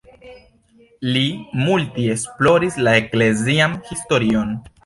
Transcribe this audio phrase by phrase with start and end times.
[1.17, 1.23] Li
[1.67, 4.61] multe esploris la eklezian historion.